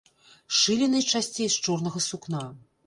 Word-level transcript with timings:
Шылі 0.59 0.89
найчасцей 0.95 1.47
з 1.57 1.63
чорнага 1.69 2.05
сукна. 2.09 2.43